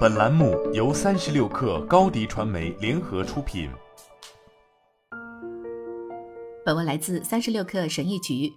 [0.00, 3.70] 本栏目由三十六氪高低传媒联合出品。
[6.64, 8.52] 本文来自三十六氪神译局。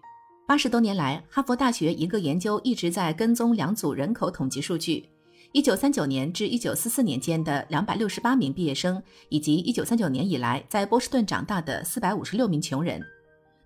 [0.46, 5.08] 八十多年来，哈佛大学一个研究一直在跟踪两组人口统计数据：
[5.54, 13.02] 一九三九年至一九四四年间的两百六十八名毕业生，以及一九三九年以来在波士顿长大的四百五十六名穷人。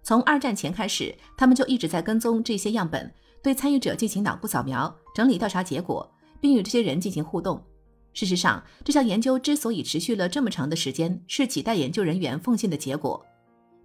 [0.03, 3.11] 从二战前开始，他们就一直在跟踪这些样本。
[3.43, 7.61] 对参与者进行脑部扫描，整理调查结果，并与这些人进行互动。
[8.13, 13.23] 事实上，这项研究之所以持续了这么长的时间，是几代研究人员奉献的结果。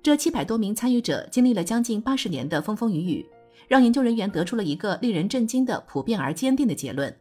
[0.02, 3.26] 这七百多名参与者经历了将近八十年的风风雨雨，
[3.68, 7.14] 让研究人员得出了一个令人震惊的普遍而坚定的结论。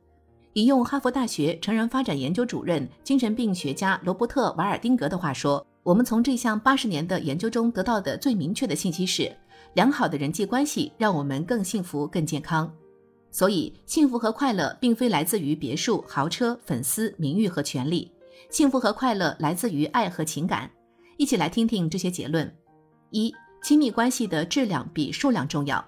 [0.53, 9.31] 引用哈佛大学成人发展研究主任、精神病学家罗伯特·瓦尔丁格的话说：“我们从这项八十年的研究中得到的最明确的信息是。”
[9.75, 12.69] 良好的人际关系让我们更幸福、更健康。
[13.31, 18.11] 所以，幸福和快乐并非来自于别墅、豪车、粉丝、名誉和权利，
[18.49, 20.69] 幸福和快乐来自于爱和情感。
[21.17, 22.53] 一起来听听这些结论：
[23.09, 23.33] 一、
[23.63, 25.83] 亲密关系的质量比数量重要。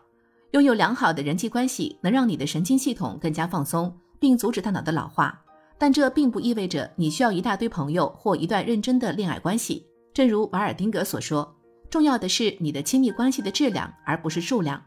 [0.51, 5.37] 拥有良好的人际关系能让你的神经系统更加放松，并阻止大脑的老化。
[5.77, 9.85] 但这并不意味着你需要一大堆朋友或一段认真的恋爱关系。
[10.13, 11.53] 正如瓦尔丁格所说。
[11.89, 14.81] 重要的是你的亲密关系的质量，而不是数量。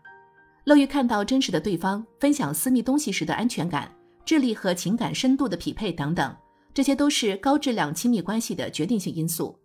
[0.66, 3.88] 乐于看到真实的对方，分享私密东西时的安全感，
[4.24, 6.36] 智力和情感深度的匹配等等，
[6.74, 9.56] 这些都是高质量亲密关系的决定性因素。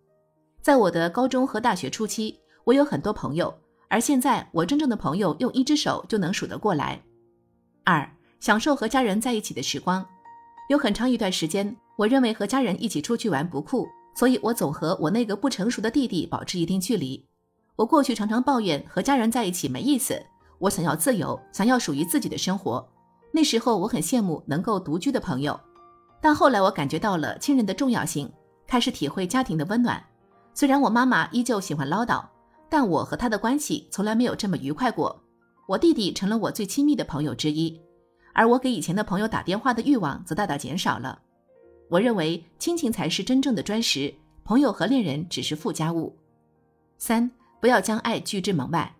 [0.60, 3.52] 在我的高中和大学初期，我有很多朋友，
[3.88, 7.02] 而现在我真正的朋友用一只手就能数得过来。
[7.82, 8.08] 二，
[8.38, 10.06] 享受和家人在一起的时光。
[10.68, 17.26] 有很长一段时间，我认为和家人一起出去玩不酷，所以我总和我那个不成熟的弟弟保持一定距离。
[17.74, 20.24] 我过去常常抱怨和家人在一起没意思，
[20.62, 22.88] 我想要自由，想要属于自己的生活。
[23.32, 25.58] 那时候我很羡慕能够独居的朋友，
[26.20, 28.32] 但后来我感觉到了亲人的重要性，
[28.64, 30.00] 开始体会家庭的温暖。
[30.54, 32.24] 虽然我妈妈依旧喜欢唠叨，
[32.68, 35.20] 但我和她的关系从来没有这么愉快过。
[35.66, 37.80] 我弟弟成了我最亲密的朋友之一，
[38.32, 41.18] 而我给以前的朋友打电话的欲望则大大减少了。
[41.90, 44.14] 我认为亲情才是真正的砖石，
[44.44, 46.16] 朋友和恋人只是附加物。
[46.98, 47.28] 三。
[47.60, 48.92] 不要将爱拒之门外，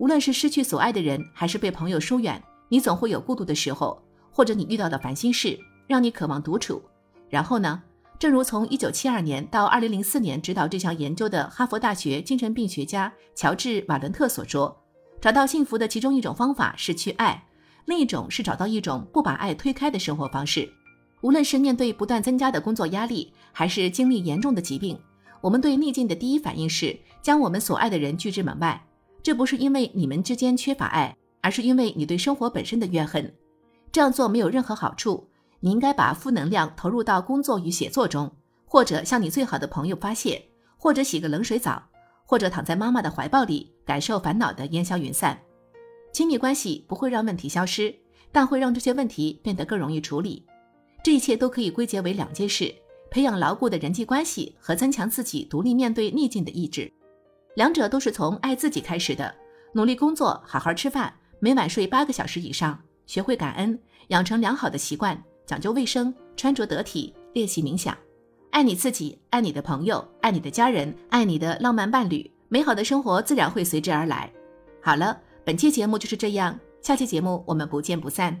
[0.00, 4.02] 无论是失去所爱的人，还是被朋友疏远，你总会有孤独的时候，
[4.32, 6.82] 或者你遇到的烦心事让你渴望独处。
[7.28, 7.82] 然后呢？
[8.18, 14.74] 正如从1972年到2004年指导这项研究的哈佛大学精神病学家乔治·瓦伦特所说，
[15.20, 17.46] 找到幸福的其中一种方法是去爱，
[17.84, 20.66] 另一种是找到一种不把爱推开的生活方式。
[21.20, 24.98] 无论是面对不断增加的工作压力，还是经历严重的疾病。
[25.42, 28.82] 我们对逆境的第一反应是将我们所爱的人拒之门外，
[29.22, 33.34] 这不是因为你们之间缺乏爱，而是因为你对生活本身的怨恨。
[33.92, 35.28] 这样做没有任何好处。
[35.62, 38.32] 你应该把负能量投入到工作与写作中，
[38.64, 40.42] 或者向你最好的朋友发泄，
[40.78, 41.82] 或者洗个冷水澡，
[42.24, 45.38] 或者躺在妈妈的怀抱里，感受烦恼的烟消云散。
[46.12, 47.94] 亲密关系不会让问题消失，
[48.32, 50.46] 但会让这些问题变得更容易处理。
[51.04, 52.74] 这一切都可以归结为两件事。
[53.10, 56.90] 培养牢固的人际关系和增强自己独立面对逆境的意志，
[57.54, 59.34] 两者都是从爱自己开始的。
[59.72, 63.78] 努力工作，好好吃饭，每晚睡八个小时以上，学会感恩，
[64.08, 67.96] 养成良好的习惯，讲究卫生，穿着得体，练习冥想。
[68.50, 74.30] 爱你自己，爱你的朋友，爱你的家人，爱你的浪漫伴侣，美好的生活自然会随之而来。
[74.82, 78.40] 好了，本期节目就是这样，下期节目我们不见不散。